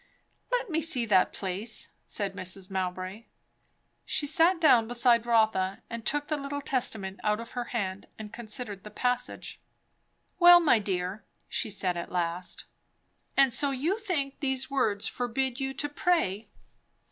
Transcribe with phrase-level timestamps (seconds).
[0.51, 2.71] '""Let me see that place," said Mrs.
[2.71, 3.25] Mowbray.
[4.03, 8.33] She sat down beside Rotha and took the little Testament out of her hand, and
[8.33, 9.61] considered the passage.
[10.39, 12.65] "Well, my dear," she said at last,
[13.37, 16.49] "and so you think these words forbid you to pray?"